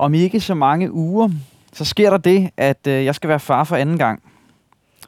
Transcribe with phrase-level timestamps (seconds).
[0.00, 1.28] Om ikke så mange uger,
[1.72, 4.22] så sker der det, at øh, jeg skal være far for anden gang.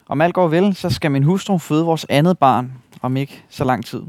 [0.07, 2.71] Om alt går vel, så skal min hustru føde vores andet barn
[3.01, 4.01] om ikke så lang tid.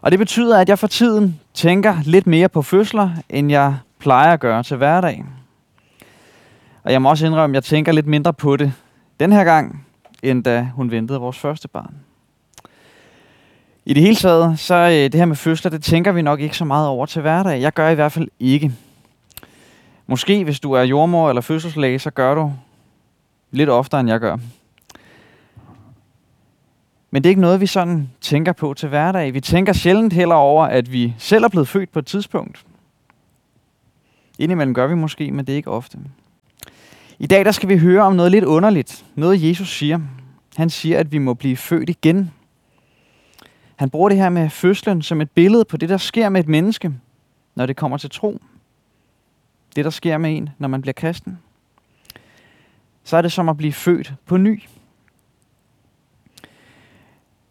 [0.00, 4.32] Og det betyder, at jeg for tiden tænker lidt mere på fødsler, end jeg plejer
[4.32, 5.24] at gøre til hverdag.
[6.82, 8.72] Og jeg må også indrømme, at jeg tænker lidt mindre på det
[9.20, 9.86] den her gang,
[10.22, 11.94] end da hun ventede vores første barn.
[13.84, 16.56] I det hele taget, så øh, det her med fødsler, det tænker vi nok ikke
[16.56, 17.60] så meget over til hverdag.
[17.60, 18.72] Jeg gør i hvert fald ikke.
[20.10, 22.52] Måske hvis du er jordmor eller fødselslæge, så gør du
[23.50, 24.36] lidt oftere, end jeg gør.
[27.10, 29.34] Men det er ikke noget, vi sådan tænker på til hverdag.
[29.34, 32.64] Vi tænker sjældent heller over, at vi selv er blevet født på et tidspunkt.
[34.38, 35.98] Indimellem gør vi måske, men det er ikke ofte.
[37.18, 39.04] I dag der skal vi høre om noget lidt underligt.
[39.14, 40.00] Noget Jesus siger.
[40.56, 42.30] Han siger, at vi må blive født igen.
[43.76, 46.48] Han bruger det her med fødslen som et billede på det, der sker med et
[46.48, 46.92] menneske,
[47.54, 48.40] når det kommer til tro.
[49.78, 51.38] Det, der sker med en, når man bliver kristen.
[53.04, 54.62] Så er det som at blive født på ny.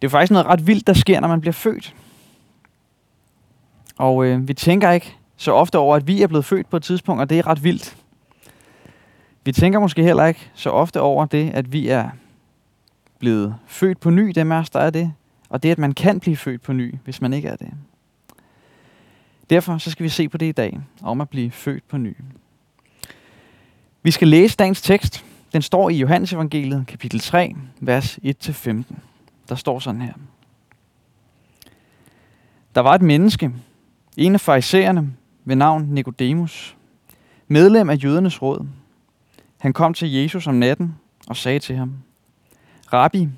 [0.01, 1.95] Det er faktisk noget ret vildt, der sker, når man bliver født.
[3.97, 6.83] Og øh, vi tænker ikke så ofte over, at vi er blevet født på et
[6.83, 7.97] tidspunkt, og det er ret vildt.
[9.43, 12.09] Vi tænker måske heller ikke så ofte over det, at vi er
[13.19, 15.13] blevet født på ny, dem af os, der er det.
[15.49, 17.73] Og det, at man kan blive født på ny, hvis man ikke er det.
[19.49, 22.15] Derfor så skal vi se på det i dag, om at blive født på ny.
[24.03, 25.25] Vi skal læse dagens tekst.
[25.53, 28.83] Den står i Johannes evangeliet, kapitel 3, vers 1-15.
[29.49, 30.13] Der står sådan her.
[32.75, 33.51] Der var et menneske,
[34.17, 35.13] en af farisæerne
[35.45, 36.77] ved navn Nikodemus,
[37.47, 38.67] medlem af jødernes råd.
[39.57, 40.95] Han kom til Jesus om natten
[41.27, 41.93] og sagde til ham,
[42.93, 43.29] Rabbi,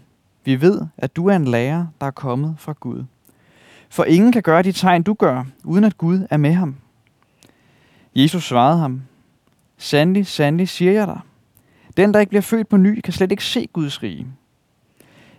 [0.46, 3.04] vi ved, at du er en lærer, der er kommet fra Gud.
[3.90, 6.76] For ingen kan gøre de tegn, du gør, uden at Gud er med ham.
[8.16, 9.02] Jesus svarede ham,
[9.78, 11.20] Sandelig, sandelig siger jeg dig.
[11.98, 14.27] Den, der ikke bliver født på ny, kan slet ikke se Guds rige.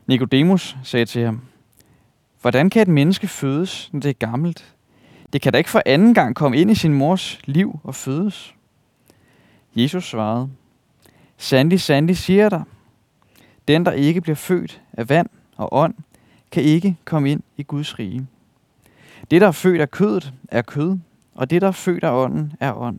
[0.06, 1.40] Nikodemus sagde til ham,
[2.40, 4.74] Hvordan kan et menneske fødes, når det er gammelt?
[5.32, 8.54] Det kan da ikke for anden gang komme ind i sin mors liv og fødes.
[9.76, 10.50] Jesus svarede,
[11.36, 12.62] Sandelig, sandelig siger jeg dig,
[13.68, 15.94] den, der ikke bliver født af vand og ånd,
[16.50, 18.26] kan ikke komme ind i Guds rige.
[19.30, 20.98] Det, der er født af kødet, er kød,
[21.34, 22.98] og det, der er født af ånden, er ånd.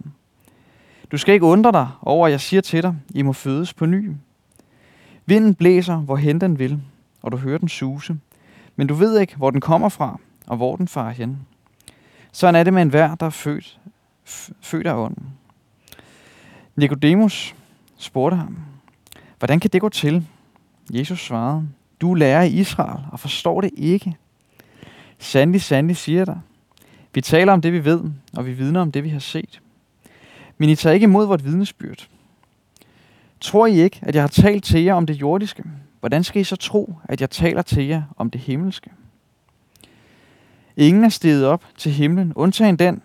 [1.11, 3.85] Du skal ikke undre dig over, at jeg siger til dig, I må fødes på
[3.85, 4.11] ny.
[5.25, 6.81] Vinden blæser, hvor hen den vil,
[7.21, 8.17] og du hører den suse,
[8.75, 11.39] men du ved ikke, hvor den kommer fra, og hvor den farer hen.
[12.31, 13.79] Sådan er det med enhver, der er født,
[14.61, 15.25] født af ånden.
[16.75, 17.55] Nikodemus
[17.97, 18.57] spurgte ham,
[19.39, 20.27] hvordan kan det gå til?
[20.93, 21.67] Jesus svarede,
[22.01, 24.17] du lærer i Israel og forstår det ikke.
[25.21, 26.35] Sandelig, sandelig siger der.
[27.13, 29.61] Vi taler om det, vi ved, og vi vidner om det, vi har set.
[30.57, 32.07] Men I tager ikke imod vort vidnesbyrd.
[33.41, 35.63] Tror I ikke, at jeg har talt til jer om det jordiske?
[35.99, 38.89] Hvordan skal I så tro, at jeg taler til jer om det himmelske?
[40.77, 43.01] Ingen er steget op til himlen, undtagen den,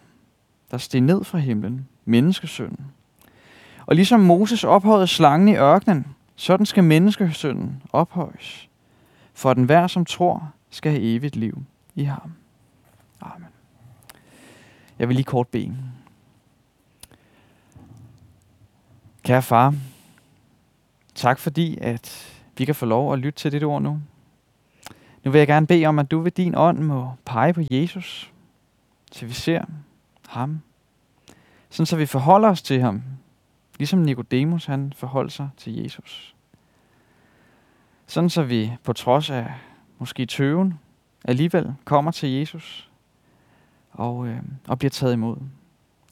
[0.71, 2.81] der steg ned fra himlen, menneskesønnen.
[3.87, 6.07] Og ligesom Moses ophøjede slangen i ørkenen,
[6.37, 8.69] sådan skal menneskesønnen ophøjes,
[9.35, 11.63] for den hver, som tror, skal have evigt liv
[11.97, 12.33] i ham.
[13.21, 13.49] Amen.
[14.99, 15.77] Jeg vil lige kort bede.
[19.23, 19.75] Kære far,
[21.15, 24.01] tak fordi, at vi kan få lov at lytte til dit ord nu.
[25.25, 28.33] Nu vil jeg gerne bede om, at du ved din ånd må pege på Jesus,
[29.13, 29.65] så vi ser
[30.29, 30.61] ham.
[31.71, 33.03] Sådan så vi forholder os til ham,
[33.79, 36.35] ligesom Nikodemus han forholdt sig til Jesus.
[38.07, 39.55] Sådan så vi på trods af
[39.99, 40.79] måske tøven
[41.27, 42.91] alligevel kommer til Jesus
[43.93, 44.39] og, øh,
[44.69, 45.37] og bliver taget imod.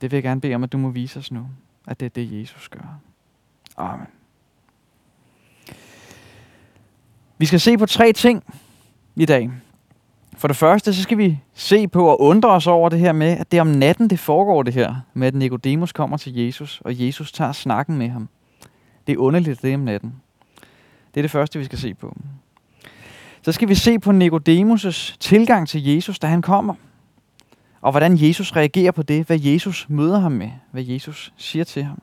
[0.00, 1.46] Det vil jeg gerne bede om, at du må vise os nu,
[1.86, 2.98] at det er det, Jesus gør.
[3.76, 4.06] Amen.
[7.38, 8.44] Vi skal se på tre ting
[9.16, 9.50] i dag.
[10.36, 13.38] For det første, så skal vi se på og undre os over det her med,
[13.38, 17.06] at det om natten, det foregår det her, med at Nikodemus kommer til Jesus, og
[17.06, 18.28] Jesus tager snakken med ham.
[19.06, 20.14] Det er underligt, det er om natten.
[21.14, 22.16] Det er det første, vi skal se på.
[23.44, 26.74] Så skal vi se på Nikodemus' tilgang til Jesus, da han kommer.
[27.80, 31.84] Og hvordan Jesus reagerer på det, hvad Jesus møder ham med, hvad Jesus siger til
[31.84, 32.02] ham.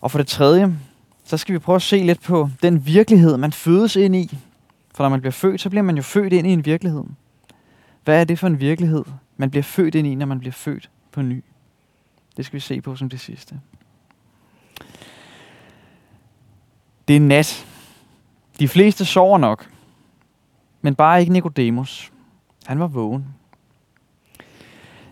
[0.00, 0.78] Og for det tredje,
[1.24, 4.38] så skal vi prøve at se lidt på den virkelighed, man fødes ind i.
[4.94, 7.04] For når man bliver født, så bliver man jo født ind i en virkelighed.
[8.04, 9.04] Hvad er det for en virkelighed,
[9.36, 11.44] man bliver født ind i, når man bliver født på ny?
[12.36, 13.60] Det skal vi se på som det sidste.
[17.08, 17.71] Det er nat.
[18.58, 19.70] De fleste sover nok,
[20.82, 22.12] men bare ikke Nikodemus.
[22.66, 23.26] Han var vågen.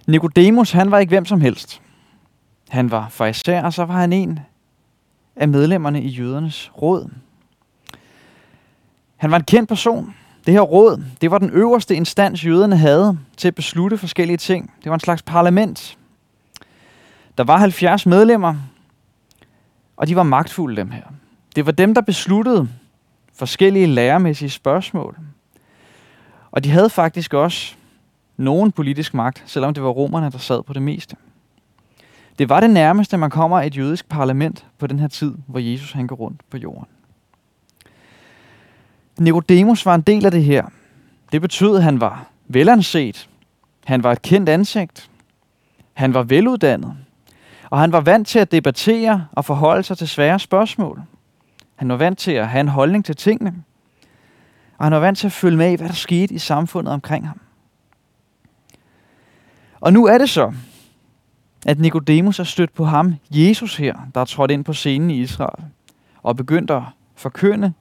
[0.07, 1.83] Nikodemus, han var ikke hvem som helst.
[2.69, 4.41] Han var farisæer, og så var han en
[5.37, 7.11] af medlemmerne i jødernes råd.
[9.17, 10.15] Han var en kendt person.
[10.47, 14.73] Det her råd, det var den øverste instans, jøderne havde til at beslutte forskellige ting.
[14.83, 15.99] Det var en slags parlament.
[17.39, 18.55] Der var 70 medlemmer,
[19.97, 21.03] og de var magtfulde dem her.
[21.57, 22.69] Det var dem, der besluttede
[23.41, 25.19] forskellige læremæssige spørgsmål.
[26.51, 27.75] Og de havde faktisk også
[28.37, 31.17] nogen politisk magt, selvom det var romerne, der sad på det meste.
[32.39, 35.93] Det var det nærmeste, man kommer et jødisk parlament på den her tid, hvor Jesus
[35.93, 36.89] han går rundt på jorden.
[39.19, 40.65] Nicodemus var en del af det her.
[41.33, 43.29] Det betød, at han var velanset.
[43.85, 45.11] Han var et kendt ansigt.
[45.93, 46.97] Han var veluddannet.
[47.71, 51.03] Og han var vant til at debattere og forholde sig til svære spørgsmål.
[51.81, 53.55] Han var vant til at have en holdning til tingene.
[54.79, 57.27] Og han var vant til at følge med i, hvad der skete i samfundet omkring
[57.27, 57.41] ham.
[59.81, 60.53] Og nu er det så,
[61.67, 65.21] at Nikodemus er stødt på ham, Jesus her, der er trådt ind på scenen i
[65.21, 65.65] Israel,
[66.23, 66.82] og begyndt at
[67.17, 67.73] forkynde,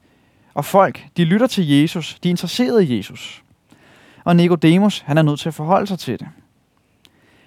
[0.54, 3.44] og folk, de lytter til Jesus, de er interesserede i Jesus.
[4.24, 6.28] Og Nikodemus, han er nødt til at forholde sig til det.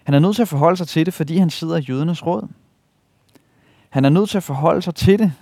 [0.05, 2.49] Han er nødt til at forholde sig til det, fordi han sidder i jødernes råd.
[3.91, 5.33] Han er nødt til at forholde sig til det,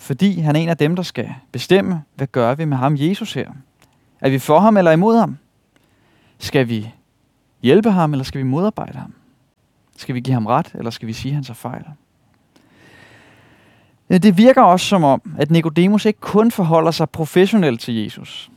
[0.00, 3.32] fordi han er en af dem, der skal bestemme, hvad gør vi med ham, Jesus
[3.32, 3.50] her?
[4.20, 5.36] Er vi for ham eller imod ham?
[6.38, 6.94] Skal vi
[7.62, 9.14] hjælpe ham, eller skal vi modarbejde ham?
[9.96, 11.84] Skal vi give ham ret, eller skal vi sige, at han så fejl?
[14.08, 18.50] Det virker også som om, at Nikodemus ikke kun forholder sig professionelt til Jesus.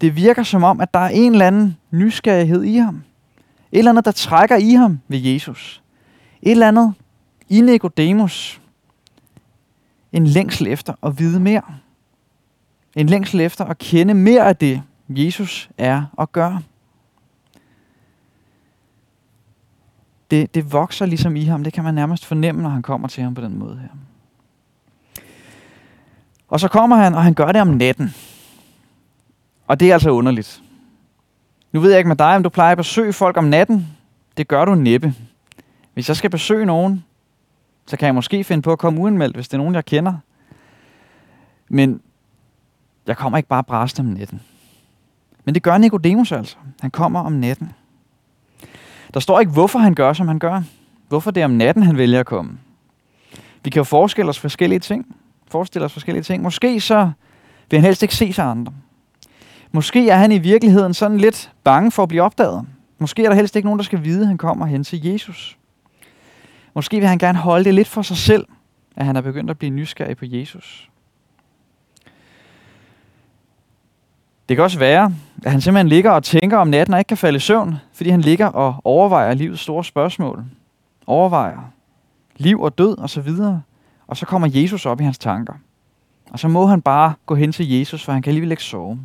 [0.00, 3.02] Det virker som om, at der er en eller anden nysgerrighed i ham.
[3.72, 5.82] Et eller andet, der trækker i ham ved Jesus.
[6.42, 6.94] Et eller andet
[7.48, 8.61] i Nikodemus.
[10.12, 11.62] En længsel efter at vide mere.
[12.96, 16.62] En længsel efter at kende mere af det, Jesus er og gør.
[20.30, 21.64] Det, det vokser ligesom i ham.
[21.64, 23.88] Det kan man nærmest fornemme, når han kommer til ham på den måde her.
[26.48, 28.14] Og så kommer han, og han gør det om natten.
[29.66, 30.62] Og det er altså underligt.
[31.72, 33.86] Nu ved jeg ikke med dig, om du plejer at besøge folk om natten.
[34.36, 35.14] Det gør du næppe.
[35.94, 37.04] Hvis jeg skal besøge nogen,
[37.86, 40.14] så kan jeg måske finde på at komme uanmeldt, hvis det er nogen, jeg kender.
[41.68, 42.00] Men
[43.06, 44.40] jeg kommer ikke bare bræst om natten.
[45.44, 46.56] Men det gør Nikodemus altså.
[46.80, 47.72] Han kommer om natten.
[49.14, 50.62] Der står ikke, hvorfor han gør, som han gør.
[51.08, 52.58] Hvorfor det er om natten, han vælger at komme.
[53.64, 55.16] Vi kan jo forestille os forskellige ting.
[55.48, 56.42] Forestille os forskellige ting.
[56.42, 57.10] Måske så
[57.70, 58.72] vil han helst ikke se sig andre.
[59.72, 62.66] Måske er han i virkeligheden sådan lidt bange for at blive opdaget.
[62.98, 65.58] Måske er der helst ikke nogen, der skal vide, at han kommer hen til Jesus.
[66.74, 68.46] Måske vil han gerne holde det lidt for sig selv,
[68.96, 70.90] at han er begyndt at blive nysgerrig på Jesus.
[74.48, 75.14] Det kan også være,
[75.44, 78.10] at han simpelthen ligger og tænker om natten og ikke kan falde i søvn, fordi
[78.10, 80.44] han ligger og overvejer livets store spørgsmål.
[81.06, 81.72] Overvejer
[82.36, 83.62] liv og død og så videre.
[84.06, 85.54] Og så kommer Jesus op i hans tanker.
[86.30, 89.00] Og så må han bare gå hen til Jesus, for han kan alligevel ikke sove.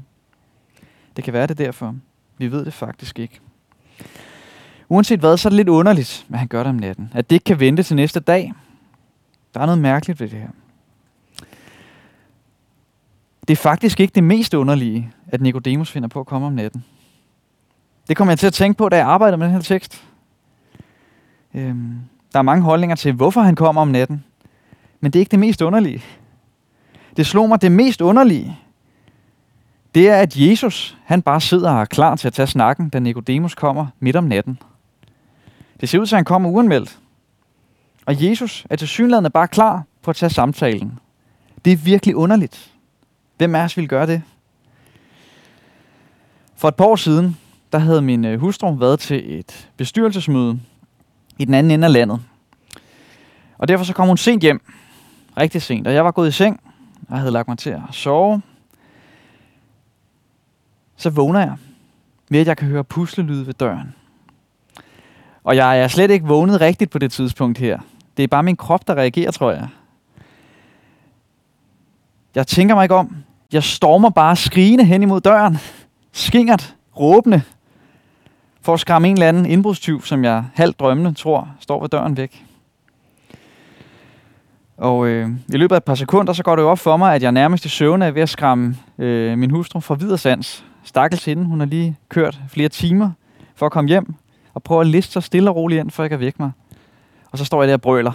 [1.15, 1.95] Det kan være det derfor.
[2.37, 3.39] Vi ved det faktisk ikke.
[4.89, 7.11] Uanset hvad, så er det lidt underligt, hvad han gør det om natten.
[7.13, 8.53] At det ikke kan vente til næste dag.
[9.53, 10.49] Der er noget mærkeligt ved det her.
[13.47, 16.83] Det er faktisk ikke det mest underlige, at Nikodemus finder på at komme om natten.
[18.09, 20.03] Det kommer jeg til at tænke på, da jeg arbejder med den her tekst.
[21.53, 21.99] Øhm,
[22.33, 24.23] der er mange holdninger til, hvorfor han kommer om natten.
[24.99, 26.03] Men det er ikke det mest underlige.
[27.17, 28.57] Det slog mig, det mest underlige,
[29.95, 32.99] det er, at Jesus, han bare sidder og er klar til at tage snakken, da
[32.99, 34.59] Nikodemus kommer midt om natten.
[35.81, 36.99] Det ser ud til, at han kommer uanmeldt.
[38.05, 40.99] Og Jesus er til synligheden bare klar på at tage samtalen.
[41.65, 42.71] Det er virkelig underligt.
[43.37, 44.21] Hvem af os vil gøre det?
[46.55, 47.37] For et par år siden,
[47.71, 50.59] der havde min øh, hustru været til et bestyrelsesmøde
[51.37, 52.21] i den anden ende af landet.
[53.57, 54.61] Og derfor så kom hun sent hjem.
[55.37, 55.87] Rigtig sent.
[55.87, 56.59] Og jeg var gået i seng
[57.09, 58.41] og havde lagt mig til at sove.
[60.95, 61.55] Så vågner jeg
[62.29, 63.95] ved, at jeg kan høre puslelyde ved døren.
[65.47, 67.79] Og jeg er slet ikke vågnet rigtigt på det tidspunkt her.
[68.17, 69.67] Det er bare min krop, der reagerer, tror jeg.
[72.35, 73.15] Jeg tænker mig ikke om.
[73.53, 75.57] Jeg stormer bare skrigende hen imod døren.
[76.11, 77.41] Skingert, råbende.
[78.61, 82.17] For at skræmme en eller anden indbrudstyv, som jeg halvt drømmende tror står ved døren
[82.17, 82.45] væk.
[84.77, 87.15] Og øh, i løbet af et par sekunder, så går det jo op for mig,
[87.15, 90.65] at jeg nærmest i søvn er ved at skræmme øh, min hustru fra videresands.
[90.83, 93.11] Stakkels hende, hun har lige kørt flere timer
[93.55, 94.15] for at komme hjem
[94.57, 96.51] og prøver at liste sig stille og roligt ind, før jeg kan vække mig.
[97.31, 98.11] Og så står jeg der og brøler.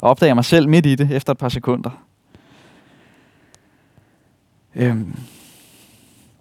[0.00, 1.90] Og opdager mig selv midt i det efter et par sekunder.
[4.74, 5.16] Øhm.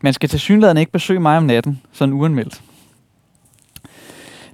[0.01, 2.63] Man skal til synligheden ikke besøge mig om natten, sådan uanmeldt.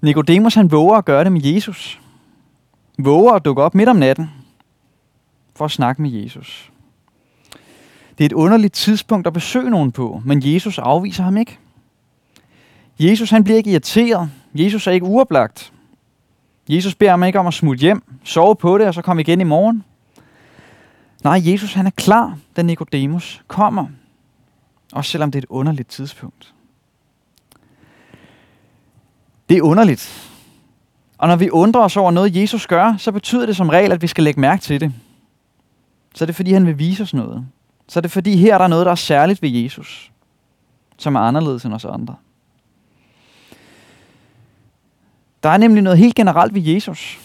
[0.01, 2.01] Nikodemus han våger at gøre det med Jesus.
[3.00, 4.29] Våger at dukke op midt om natten
[5.56, 6.72] for at snakke med Jesus.
[8.17, 11.60] Det er et underligt tidspunkt at besøge nogen på, men Jesus afviser ham ikke.
[13.00, 14.30] Jesus han bliver ikke irriteret.
[14.56, 15.74] Jesus er ikke uoplagt.
[16.70, 19.42] Jesus beder ham ikke om at smutte hjem, sove på det og så komme igen
[19.42, 19.84] i morgen.
[21.24, 23.88] Nej, Jesus han er klar, da Nikodemus kommer.
[24.94, 26.54] Også selvom det er et underligt tidspunkt.
[29.50, 30.32] Det er underligt.
[31.18, 34.01] Og når vi undrer os over noget, Jesus gør, så betyder det som regel, at
[34.01, 34.94] vi skal lægge mærke til det.
[36.16, 37.46] Så er det fordi, han vil vise os noget.
[37.88, 40.12] Så er det fordi, her er der noget, der er særligt ved Jesus,
[40.98, 42.16] som er anderledes end os andre.
[45.48, 47.20] Der er nemlig noget helt generelt ved Jesus.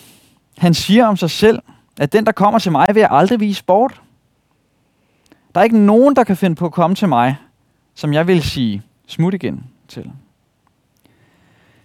[0.58, 1.62] Han siger om sig selv,
[2.00, 4.02] at den, der kommer til mig, vil jeg aldrig vise bort.
[5.54, 7.36] Der er ikke nogen, der kan finde på at komme til mig,
[7.94, 10.10] som jeg vil sige smut igen til.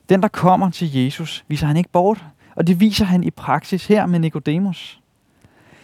[0.09, 2.25] Den, der kommer til Jesus, viser han ikke bort,
[2.55, 4.99] og det viser han i praksis her med Nikodemus.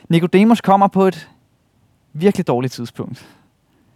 [0.09, 1.29] Nikodemus kommer på et
[2.13, 3.27] virkelig dårligt tidspunkt.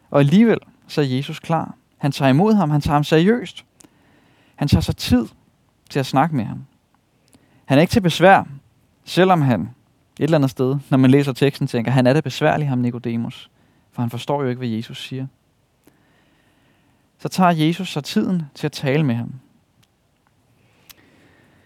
[0.09, 1.75] Og alligevel så er Jesus klar.
[1.97, 3.65] Han tager imod ham, han tager ham seriøst.
[4.55, 5.25] Han tager sig tid
[5.87, 6.65] til at snakke med ham.
[7.65, 8.43] Han er ikke til besvær,
[9.05, 12.67] selvom han et eller andet sted, når man læser teksten, tænker, han er det besværlig,
[12.69, 13.51] ham Nikodemus.
[13.91, 15.27] For han forstår jo ikke, hvad Jesus siger.
[17.17, 19.33] Så tager Jesus sig tiden til at tale med ham.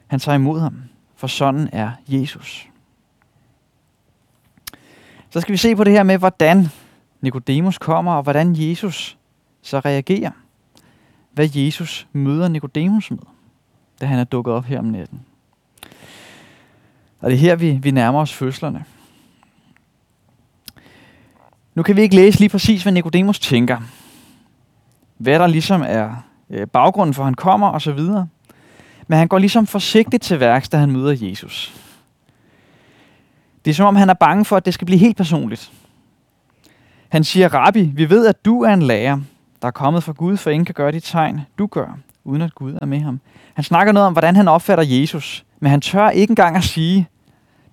[0.08, 0.84] Han tager imod ham,
[1.16, 2.70] for sådan er Jesus.
[5.30, 6.68] Så skal vi se på det her med, hvordan
[7.22, 9.18] Nikodemus kommer, og hvordan Jesus
[9.62, 10.32] så reagerer.
[11.32, 13.20] Hvad Jesus møder Nikodemus med,
[14.02, 15.22] da han er dukket op her om natten.
[17.20, 18.86] Og det er her, vi, vi nærmer os fødslerne.
[21.76, 23.78] Nu kan vi ikke læse lige præcis, hvad Nikodemus tænker.
[25.18, 26.16] Hvad der ligesom er
[26.50, 28.28] øh, baggrunden for, at han kommer og så videre.
[29.08, 31.74] Men han går ligesom forsigtigt til værks, da han møder Jesus.
[33.66, 35.72] Det er som om, han er bange for, at det skal blive helt personligt.
[37.10, 39.20] Han siger, Rabbi, vi ved, at du er en lærer,
[39.62, 42.56] der er kommet fra Gud, for ingen kan gøre de tegn, du gør, uden at
[42.56, 43.20] Gud er med ham.
[43.54, 47.08] Han snakker noget om, hvordan han opfatter Jesus, men han tør ikke engang at sige,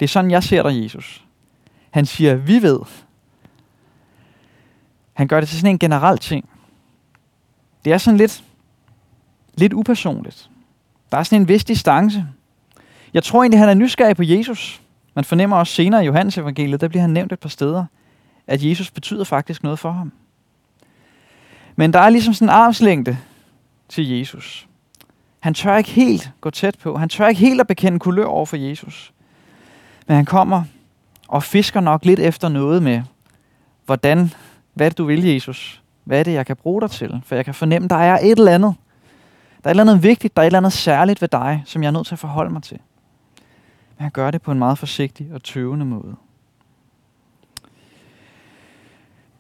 [0.01, 1.25] det er sådan, jeg ser dig, Jesus.
[1.91, 2.81] Han siger, vi ved.
[5.13, 6.49] Han gør det til sådan en generel ting.
[7.85, 8.45] Det er sådan lidt,
[9.55, 10.51] lidt upersonligt.
[11.13, 12.27] Der er sådan en vis distance.
[13.15, 14.83] Jeg tror egentlig, han er nysgerrig på Jesus.
[15.15, 17.85] Man fornemmer også senere i Johannes evangeliet, der bliver han nævnt et par steder,
[18.47, 20.13] at Jesus betyder faktisk noget for ham.
[21.77, 23.19] Men der er ligesom sådan en armslængde
[23.89, 24.69] til Jesus.
[25.41, 26.97] Han tør ikke helt gå tæt på.
[26.97, 29.13] Han tør ikke helt at bekende kulør over for Jesus.
[30.07, 30.63] Men han kommer
[31.29, 33.03] og fisker nok lidt efter noget med,
[33.87, 34.33] hvordan,
[34.75, 35.83] hvad er det, du vil, Jesus?
[36.05, 37.23] Hvad er det, jeg kan bruge dig til?
[37.25, 38.75] For jeg kan fornemme, der er et eller andet.
[39.65, 41.83] Der er et eller andet vigtigt, der er et eller andet særligt ved dig, som
[41.83, 42.79] jeg er nødt til at forholde mig til.
[43.97, 46.17] Men han gør det på en meget forsigtig og tøvende måde.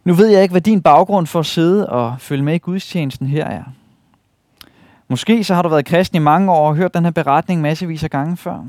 [0.05, 3.26] Nu ved jeg ikke, hvad din baggrund for at sidde og følge med i gudstjenesten
[3.26, 3.62] her er.
[5.08, 8.04] Måske så har du været kristen i mange år og hørt den her beretning massevis
[8.04, 8.64] af gange før.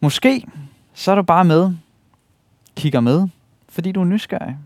[0.00, 0.46] Måske
[0.94, 1.74] så er du bare med,
[2.76, 3.28] kigger med,
[3.68, 4.56] fordi du er nysgerrig.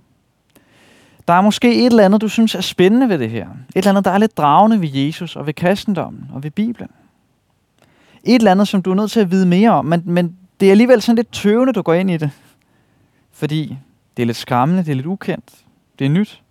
[1.29, 3.47] Der er måske et eller andet, du synes er spændende ved det her.
[3.49, 6.91] Et eller andet, der er lidt dragende ved Jesus og ved kristendommen og ved Bibelen.
[8.25, 10.67] Et eller andet, som du er nødt til at vide mere om, men, men det
[10.67, 12.31] er alligevel sådan lidt tøvende, du går ind i det.
[13.33, 13.77] Fordi
[14.17, 15.65] det er lidt skræmmende, det er lidt ukendt,
[15.99, 16.43] det er nyt.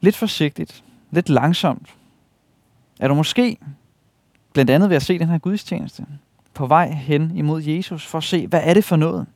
[0.00, 1.94] Lidt forsigtigt, lidt langsomt.
[3.00, 3.56] Er du måske,
[4.52, 6.06] blandt andet ved at se den her gudstjeneste,
[6.54, 9.26] på vej hen imod Jesus for at se, hvad er det for noget?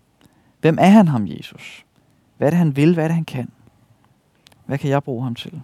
[0.61, 1.85] Hvem er han ham, Jesus?
[2.37, 2.95] Hvad er det, han vil?
[2.95, 3.51] Hvad er det, han kan?
[4.67, 5.63] Hvad kan jeg bruge ham til?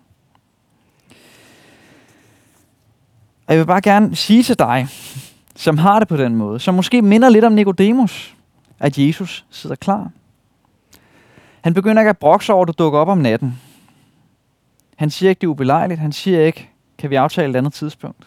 [3.47, 4.88] Og jeg vil bare gerne sige til dig,
[5.57, 8.37] som har det på den måde, som måske minder lidt om Nikodemus,
[8.78, 10.11] at Jesus sidder klar.
[11.61, 13.61] Han begynder ikke at brokse over, at du dukker op om natten.
[15.02, 16.00] Han siger ikke, det er ubelejligt.
[16.00, 18.26] Han siger ikke, kan vi aftale et andet tidspunkt.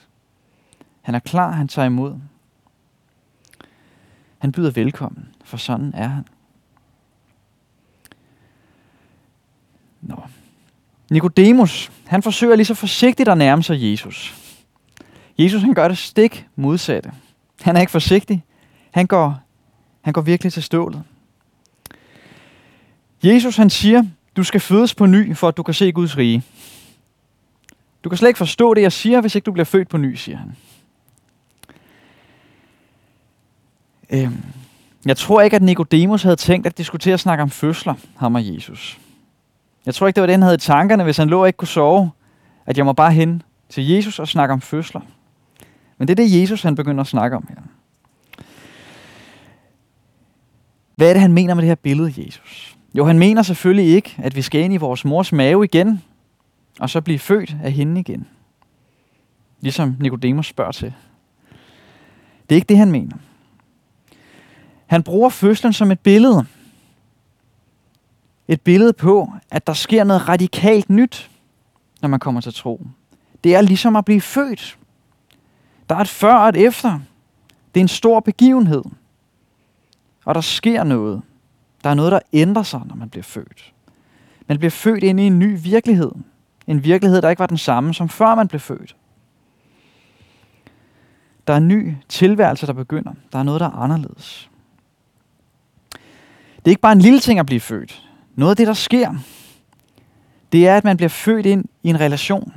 [1.01, 2.15] Han er klar, han tager imod.
[4.38, 6.25] Han byder velkommen, for sådan er han.
[10.01, 10.24] Nå.
[11.12, 14.36] Nikodemus, han forsøger lige så forsigtigt at nærme sig Jesus.
[15.38, 17.12] Jesus han gør det stik modsatte.
[17.62, 18.44] Han er ikke forsigtig.
[18.91, 19.39] Han går,
[20.01, 21.03] han går virkelig til stålet.
[23.24, 24.03] Jesus han siger,
[24.36, 26.44] du skal fødes på ny, for at du kan se Guds rige.
[28.06, 30.14] Du kan slet ikke forstå det, jeg siger, hvis ikke du bliver født på ny,
[30.14, 30.56] siger han.
[34.10, 34.44] Øhm,
[35.06, 38.54] jeg tror ikke, at Nikodemus havde tænkt at diskutere at snakke om fødsler, ham og
[38.54, 39.00] Jesus.
[39.86, 41.58] Jeg tror ikke, det var det, han havde i tankerne, hvis han lå og ikke
[41.58, 42.12] kunne sove,
[42.66, 45.02] at jeg må bare hen til Jesus og snakke om fødsler.
[45.98, 47.62] Men det er det, Jesus han begynder at snakke om her.
[50.96, 52.78] Hvad er det, han mener med det her billede, Jesus?
[52.94, 56.02] Jo, han mener selvfølgelig ikke, at vi skal ind i vores mors mave igen,
[56.79, 58.27] og så blive født af hende igen.
[59.62, 60.94] Ligesom Nikodemus spørger til.
[62.50, 63.17] Det er ikke det, han mener.
[64.86, 66.46] Han bruger fødslen som et billede.
[68.48, 71.32] Et billede på, at der sker noget radikalt nyt,
[72.01, 72.88] når man kommer til tro.
[73.44, 74.77] Det er ligesom at blive født.
[75.89, 77.00] Der er et før og et efter.
[77.74, 78.84] Det er en stor begivenhed.
[80.25, 81.22] Og der sker noget.
[81.84, 83.74] Der er noget, der ændrer sig, når man bliver født.
[84.48, 86.12] Man bliver født ind i en ny virkelighed.
[86.68, 88.96] En virkelighed, der ikke var den samme, som før man blev født.
[91.48, 93.14] Der er en ny tilværelse, der begynder.
[93.32, 94.50] Der er noget, der er anderledes.
[96.56, 98.10] Det er ikke bare en lille ting at blive født.
[98.36, 99.16] Noget af det, der sker,
[100.52, 102.54] det er, at man bliver født ind i en relation.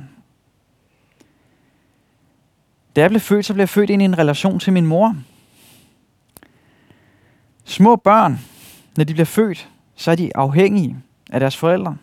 [2.95, 5.15] Da jeg blev født, så blev jeg født ind i en relation til min mor.
[7.63, 8.39] Små børn,
[8.97, 10.97] når de bliver født, så er de afhængige
[11.29, 11.97] af deres forældre.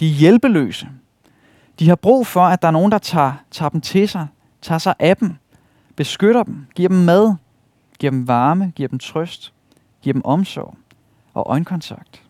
[0.00, 0.88] De er hjælpeløse.
[1.82, 4.26] De har brug for, at der er nogen, der tager, tager dem til sig,
[4.60, 5.36] tager sig af dem,
[5.96, 7.34] beskytter dem, giver dem mad,
[7.98, 9.52] giver dem varme, giver dem trøst,
[10.02, 10.76] giver dem omsorg
[11.34, 12.22] og øjenkontakt.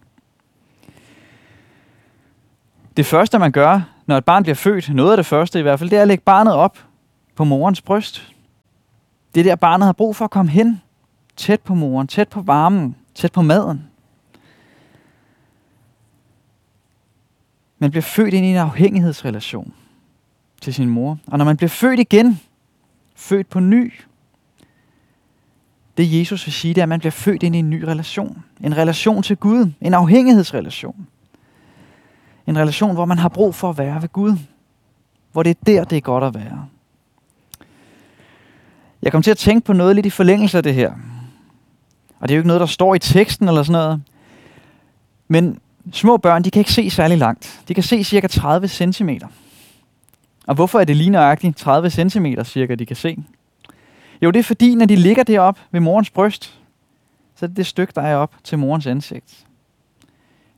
[2.97, 5.79] Det første, man gør, når et barn bliver født, noget af det første i hvert
[5.79, 6.79] fald, det er at lægge barnet op
[7.37, 8.35] på morens bryst.
[9.35, 10.83] Det er der, barnet har brug for at komme hen,
[11.37, 13.89] tæt på moren, tæt på varmen, tæt på maden.
[17.83, 19.73] Man bliver født ind i en afhængighedsrelation
[20.61, 21.19] til sin mor.
[21.27, 22.41] Og når man bliver født igen,
[23.15, 23.93] født på ny,
[25.97, 28.43] det Jesus vil sige, det er, at man bliver født ind i en ny relation.
[28.61, 29.73] En relation til Gud.
[29.81, 31.07] En afhængighedsrelation.
[32.47, 34.37] En relation, hvor man har brug for at være ved Gud.
[35.33, 36.67] Hvor det er der, det er godt at være.
[39.03, 40.93] Jeg kom til at tænke på noget lidt i forlængelse af det her.
[42.21, 44.03] Og det er jo ikke noget, der står i teksten eller sådan noget.
[45.29, 45.59] Men
[45.93, 47.63] små børn, de kan ikke se særlig langt.
[47.69, 49.09] De kan se cirka 30 cm.
[50.47, 53.17] Og hvorfor er det lige nøjagtigt 30 cm cirka, de kan se?
[54.23, 56.59] Jo, det er fordi, når de ligger derop ved morens bryst,
[57.35, 59.47] så er det det stykke, der er op til morens ansigt.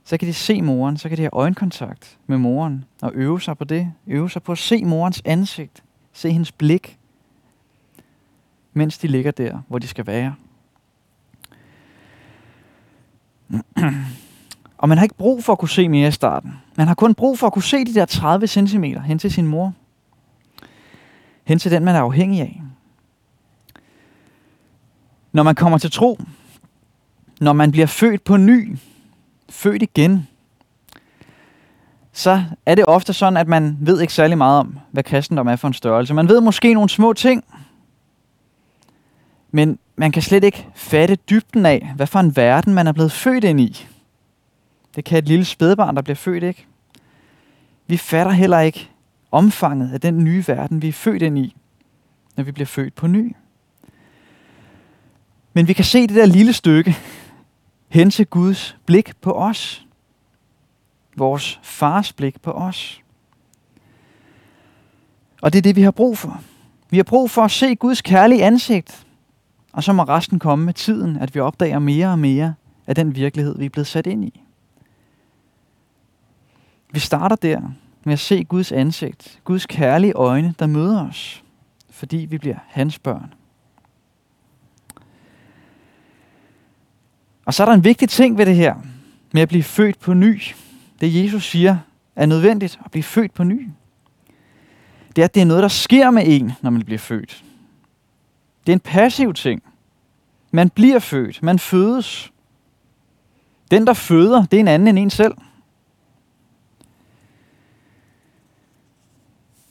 [0.03, 3.57] Så kan de se moren, så kan de have øjenkontakt med moren og øve sig
[3.57, 3.93] på det.
[4.07, 5.83] Øve sig på at se morens ansigt,
[6.13, 6.97] se hendes blik,
[8.73, 10.35] mens de ligger der, hvor de skal være.
[14.77, 16.53] Og man har ikke brug for at kunne se mere i starten.
[16.75, 19.47] Man har kun brug for at kunne se de der 30 cm hen til sin
[19.47, 19.73] mor.
[21.43, 22.61] Hen til den, man er afhængig af.
[25.31, 26.19] Når man kommer til tro,
[27.41, 28.77] når man bliver født på ny,
[29.49, 30.27] født igen,
[32.13, 35.55] så er det ofte sådan, at man ved ikke særlig meget om, hvad kristendom er
[35.55, 36.13] for en størrelse.
[36.13, 37.43] Man ved måske nogle små ting,
[39.51, 43.11] men man kan slet ikke fatte dybden af, hvad for en verden man er blevet
[43.11, 43.87] født ind i.
[44.95, 46.65] Det kan et lille spædbarn, der bliver født, ikke?
[47.87, 48.89] Vi fatter heller ikke
[49.31, 51.55] omfanget af den nye verden, vi er født ind i,
[52.35, 53.35] når vi bliver født på ny.
[55.53, 56.97] Men vi kan se det der lille stykke
[57.89, 59.85] hen til Guds blik på os.
[61.17, 63.01] Vores fars blik på os.
[65.41, 66.41] Og det er det, vi har brug for.
[66.89, 69.07] Vi har brug for at se Guds kærlige ansigt.
[69.73, 72.53] Og så må resten komme med tiden, at vi opdager mere og mere
[72.87, 74.44] af den virkelighed, vi er blevet sat ind i.
[76.95, 77.61] Vi starter der
[78.03, 81.43] med at se Guds ansigt, Guds kærlige øjne, der møder os,
[81.89, 83.33] fordi vi bliver hans børn.
[87.45, 88.75] Og så er der en vigtig ting ved det her,
[89.33, 90.41] med at blive født på ny.
[91.01, 91.77] Det Jesus siger
[92.15, 93.69] er nødvendigt at blive født på ny.
[95.15, 97.43] Det er, at det er noget, der sker med en, når man bliver født.
[98.65, 99.63] Det er en passiv ting.
[100.51, 101.43] Man bliver født.
[101.43, 102.31] Man fødes.
[103.71, 105.33] Den, der føder, det er en anden end en selv.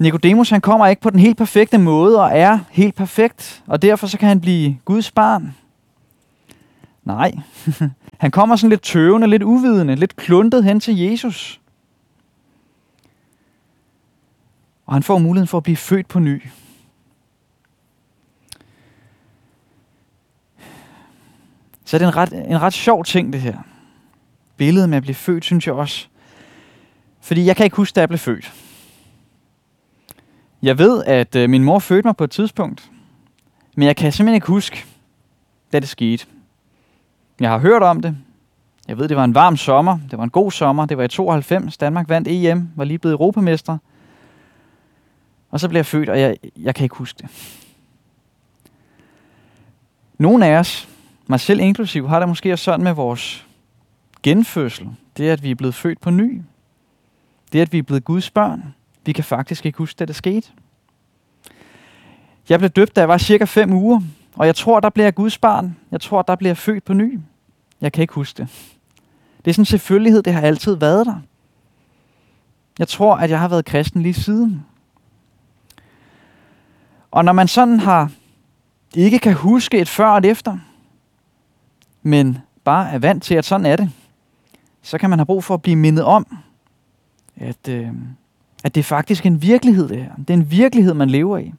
[0.05, 4.07] Nikodemus han kommer ikke på den helt perfekte måde og er helt perfekt, og derfor
[4.07, 5.55] så kan han blive Guds barn.
[7.05, 7.33] Nej,
[8.23, 11.61] han kommer sådan lidt tøvende, lidt uvidende, lidt kluntet hen til Jesus.
[14.87, 16.43] Og han får muligheden for at blive født på ny.
[21.85, 23.59] Så det er en ret, en ret sjov ting, det her.
[24.57, 26.07] Billedet med at blive født, synes jeg også.
[27.21, 28.64] Fordi jeg kan ikke huske, da jeg blev født.
[30.65, 32.91] Jeg ved, at øh, min mor fødte mig på et tidspunkt,
[33.77, 34.85] men jeg kan simpelthen ikke huske,
[35.73, 36.27] da det skete.
[37.41, 38.17] Jeg har hørt om det.
[38.89, 39.99] Jeg ved, det var en varm sommer.
[40.11, 40.87] Det var en god sommer.
[40.87, 41.77] Det var i 92.
[41.77, 43.79] Danmark vandt EM, var lige blevet europamester.
[45.51, 47.29] Og så blev jeg født, og jeg, jeg kan ikke huske det.
[50.19, 50.89] Nogle af os,
[51.27, 53.47] mig selv inklusiv, har det måske også sådan med vores
[54.23, 54.89] genfødsel.
[55.17, 56.43] Det er, at vi er blevet født på ny.
[57.53, 58.75] Det er, at vi er blevet Guds børn.
[59.07, 60.49] Vi kan faktisk ikke huske, det der skete.
[62.49, 64.01] Jeg blev døbt, da jeg var cirka 5 uger,
[64.35, 65.77] og jeg tror, der bliver jeg Guds barn.
[65.91, 67.21] Jeg tror, der bliver jeg født på ny.
[67.81, 68.49] Jeg kan ikke huske det.
[69.45, 71.21] Det er sådan en selvfølgelighed, det har altid været der.
[72.79, 74.67] Jeg tror, at jeg har været kristen lige siden.
[77.11, 78.11] Og når man sådan har
[78.95, 80.59] ikke kan huske et før og et efter,
[82.03, 83.91] men bare er vant til, at sådan er det,
[84.83, 86.39] så kan man have brug for at blive mindet om,
[87.37, 87.89] at, øh,
[88.65, 90.15] at det er faktisk en virkelighed, det her.
[90.19, 91.53] Det er en virkelighed, man lever i.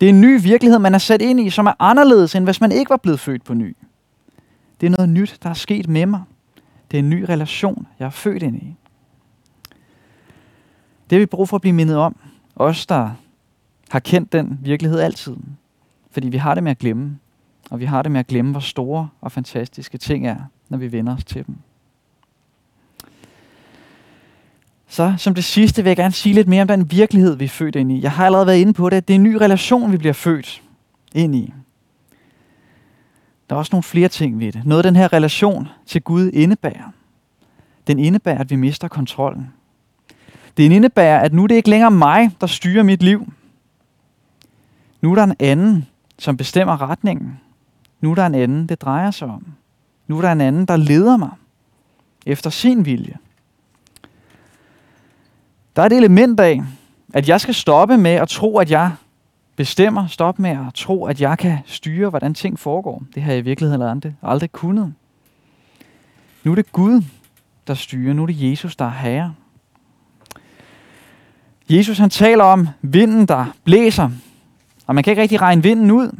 [0.00, 2.60] Det er en ny virkelighed, man er sat ind i, som er anderledes, end hvis
[2.60, 3.76] man ikke var blevet født på ny.
[4.80, 6.22] Det er noget nyt, der er sket med mig.
[6.90, 8.76] Det er en ny relation, jeg er født ind i.
[11.10, 12.16] Det har vi brug for at blive mindet om.
[12.56, 13.10] Os, der
[13.88, 15.36] har kendt den virkelighed altid.
[16.10, 17.18] Fordi vi har det med at glemme.
[17.70, 20.36] Og vi har det med at glemme, hvor store og fantastiske ting er,
[20.68, 21.56] når vi vender os til dem.
[24.88, 27.48] Så som det sidste vil jeg gerne sige lidt mere om den virkelighed, vi er
[27.48, 28.02] født ind i.
[28.02, 29.08] Jeg har allerede været inde på det.
[29.08, 30.62] Det er en ny relation, vi bliver født
[31.14, 31.52] ind i.
[33.48, 34.66] Der er også nogle flere ting ved det.
[34.66, 36.92] Noget af den her relation til Gud indebærer.
[37.86, 39.52] Den indebærer, at vi mister kontrollen.
[40.56, 43.32] Det indebærer, at nu er det ikke længere mig, der styrer mit liv.
[45.00, 45.86] Nu er der en anden,
[46.18, 47.40] som bestemmer retningen.
[48.00, 49.46] Nu er der en anden, det drejer sig om.
[50.06, 51.30] Nu er der en anden, der leder mig
[52.26, 53.16] efter sin vilje.
[55.78, 56.62] Der er et element af,
[57.14, 58.92] at jeg skal stoppe med at tro, at jeg
[59.56, 60.06] bestemmer.
[60.06, 63.02] Stop med at tro, at jeg kan styre, hvordan ting foregår.
[63.14, 64.94] Det har jeg i virkeligheden aldrig, aldrig kunnet.
[66.44, 67.02] Nu er det Gud,
[67.66, 68.14] der styrer.
[68.14, 69.34] Nu er det Jesus, der er herre.
[71.70, 74.10] Jesus han taler om vinden, der blæser.
[74.86, 76.18] Og man kan ikke rigtig regne vinden ud.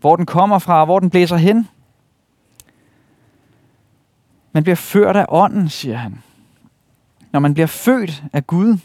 [0.00, 1.68] Hvor den kommer fra, hvor den blæser hen.
[4.52, 6.22] Man bliver ført af ånden, siger han.
[7.32, 8.78] Når man bliver født af Gud,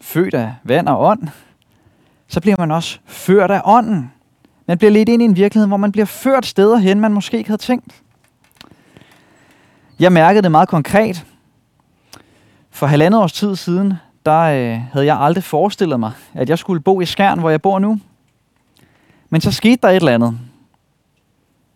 [0.00, 1.28] født af vand og ånd,
[2.28, 4.12] så bliver man også ført af ånden.
[4.66, 7.38] Man bliver lidt ind i en virkelighed, hvor man bliver ført steder hen, man måske
[7.38, 8.02] ikke havde tænkt.
[9.98, 11.26] Jeg mærkede det meget konkret.
[12.70, 13.94] For halvandet års tid siden,
[14.26, 17.62] der øh, havde jeg aldrig forestillet mig, at jeg skulle bo i Skjern, hvor jeg
[17.62, 18.00] bor nu.
[19.30, 20.38] Men så skete der et eller andet.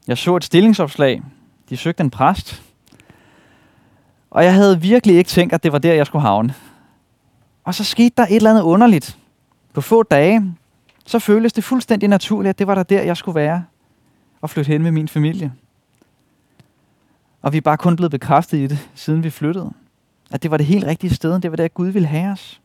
[0.06, 1.22] Jeg så et stillingsopslag.
[1.68, 2.62] De søgte en præst.
[4.34, 6.54] Og jeg havde virkelig ikke tænkt, at det var der, jeg skulle havne.
[7.64, 9.18] Og så skete der et eller andet underligt.
[9.72, 10.54] På få dage,
[11.06, 13.64] så føltes det fuldstændig naturligt, at det var der der, jeg skulle være.
[14.40, 15.52] Og flytte hen med min familie.
[17.42, 19.72] Og vi er bare kun blevet bekræftet i det, siden vi flyttede.
[20.30, 21.40] At det var det helt rigtige sted.
[21.40, 22.60] Det var der, Gud ville have os.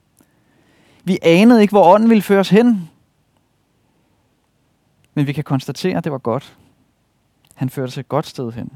[1.04, 2.90] Vi anede ikke, hvor ånden ville føre os hen.
[5.14, 6.58] Men vi kan konstatere, at det var godt.
[7.56, 8.72] Han førte os et godt sted hen.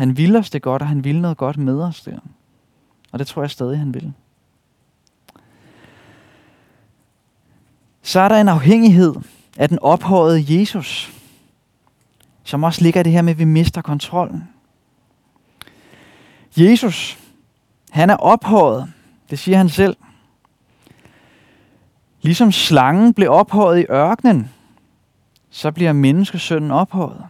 [0.00, 2.18] Han ville os det godt, og han ville noget godt med os der.
[3.12, 4.12] Og det tror jeg stadig, han vil.
[8.02, 9.14] Så er der en afhængighed
[9.56, 11.12] af den ophøjede Jesus,
[12.44, 14.48] som også ligger i det her med, at vi mister kontrollen.
[16.56, 17.18] Jesus,
[17.90, 18.92] han er ophøjet.
[19.30, 19.96] Det siger han selv.
[22.22, 24.50] Ligesom slangen blev ophøjet i ørkenen,
[25.50, 27.26] så bliver menneskesønnen ophøjet.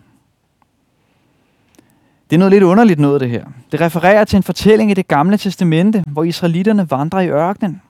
[2.30, 3.44] Det er noget lidt underligt noget, det her.
[3.72, 7.82] Det refererer til en fortælling i det gamle testamente, hvor israelitterne vandrer i ørkenen.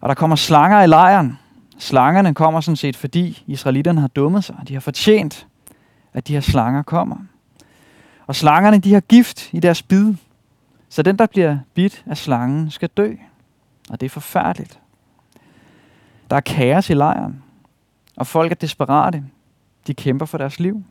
[0.00, 1.38] Og der kommer slanger i lejren.
[1.78, 4.56] Slangerne kommer sådan set, fordi israelitterne har dummet sig.
[4.68, 5.46] De har fortjent,
[6.12, 7.16] at de her slanger kommer.
[8.26, 10.14] Og slangerne, de har gift i deres bid.
[10.88, 13.12] Så den, der bliver bidt af slangen, skal dø.
[13.90, 14.80] Og det er forfærdeligt.
[16.30, 17.42] Der er kaos i lejren.
[18.16, 19.24] Og folk er desperate.
[19.86, 20.84] De kæmper for deres liv.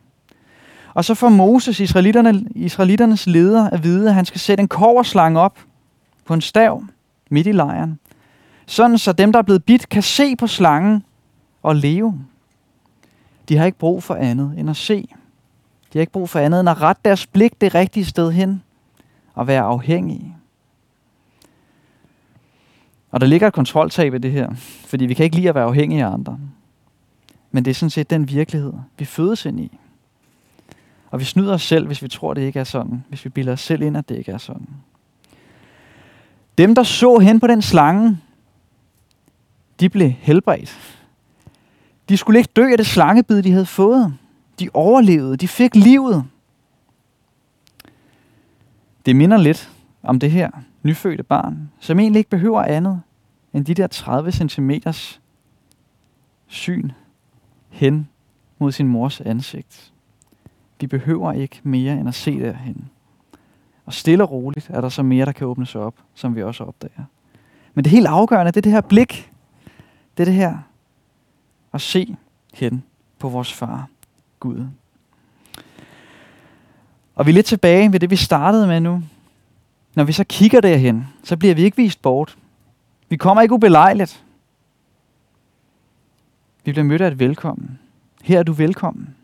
[0.94, 5.40] Og så får Moses, israelitterne, israelitternes leder, at vide, at han skal sætte en koverslange
[5.40, 5.58] op
[6.24, 6.84] på en stav
[7.30, 7.98] midt i lejren.
[8.66, 11.04] Sådan så dem, der er blevet bidt, kan se på slangen
[11.62, 12.18] og leve.
[13.48, 15.08] De har ikke brug for andet end at se.
[15.92, 18.62] De har ikke brug for andet end at rette deres blik det rigtige sted hen
[19.34, 20.36] og være afhængige.
[23.10, 24.54] Og der ligger et kontroltab i det her,
[24.86, 26.38] fordi vi kan ikke lide at være afhængige af andre.
[27.50, 29.78] Men det er sådan set den virkelighed, vi fødes ind i.
[31.10, 33.04] Og vi snyder os selv, hvis vi tror, det ikke er sådan.
[33.08, 34.68] Hvis vi bilder os selv ind, at det ikke er sådan.
[36.58, 38.18] Dem, der så hen på den slange,
[39.80, 41.00] de blev helbredt.
[42.08, 44.14] De skulle ikke dø af det slangebid, de havde fået.
[44.60, 45.36] De overlevede.
[45.36, 46.24] De fik livet.
[49.06, 49.70] Det minder lidt
[50.02, 50.50] om det her
[50.82, 53.02] nyfødte barn, som egentlig ikke behøver andet
[53.52, 54.70] end de der 30 cm
[56.46, 56.90] syn
[57.68, 58.08] hen
[58.58, 59.92] mod sin mors ansigt.
[60.80, 62.90] Vi behøver ikke mere end at se derhen.
[63.86, 66.42] Og stille og roligt er der så mere, der kan åbne sig op, som vi
[66.42, 67.04] også opdager.
[67.74, 69.32] Men det helt afgørende, det er det her blik.
[70.16, 70.58] Det er det her
[71.72, 72.16] at se
[72.54, 72.82] hen
[73.18, 73.88] på vores far,
[74.40, 74.66] Gud.
[77.14, 79.02] Og vi er lidt tilbage ved det, vi startede med nu.
[79.94, 82.38] Når vi så kigger derhen, så bliver vi ikke vist bort.
[83.08, 84.24] Vi kommer ikke ubelejligt.
[86.64, 87.78] Vi bliver mødt af et velkommen.
[88.22, 89.14] Her er du velkommen.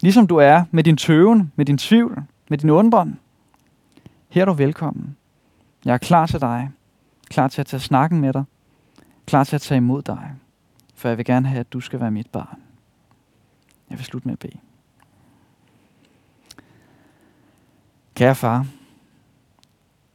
[0.00, 3.18] Ligesom du er med din tøven, med din tvivl, med din undren.
[4.28, 5.16] Her er du velkommen.
[5.84, 6.70] Jeg er klar til dig.
[7.30, 8.44] Klar til at tage snakken med dig.
[9.26, 10.34] Klar til at tage imod dig.
[10.94, 12.62] For jeg vil gerne have, at du skal være mit barn.
[13.90, 14.58] Jeg vil slutte med at bede.
[18.14, 18.66] Kære far,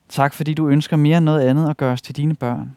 [0.09, 2.75] tak fordi du ønsker mere end noget andet at gøre os til dine børn.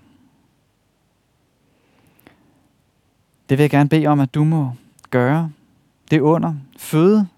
[3.48, 4.72] Det vil jeg gerne bede om, at du må
[5.10, 5.50] gøre.
[6.10, 6.54] Det under.
[6.76, 7.28] Føde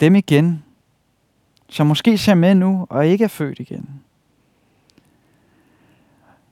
[0.00, 0.64] dem igen,
[1.68, 4.00] som måske ser med nu og ikke er født igen.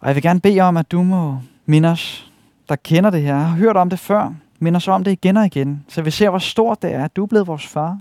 [0.00, 2.32] Og jeg vil gerne bede om, at du må minde os,
[2.68, 5.46] der kender det her, har hørt om det før, minde os om det igen og
[5.46, 8.00] igen, så vi ser, hvor stort det er, at du er blevet vores far.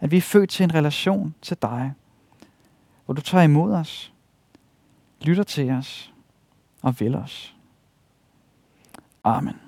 [0.00, 1.92] At vi er født til en relation til dig,
[3.04, 4.12] hvor du tager imod os,
[5.22, 6.12] lytter til os
[6.82, 7.54] og vil os.
[9.24, 9.67] Amen.